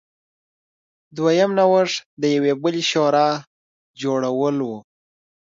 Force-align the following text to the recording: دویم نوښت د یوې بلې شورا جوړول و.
دویم 1.15 1.51
نوښت 1.57 1.95
د 2.21 2.23
یوې 2.35 2.53
بلې 2.61 2.83
شورا 2.91 3.29
جوړول 4.01 4.57
و. 4.69 4.71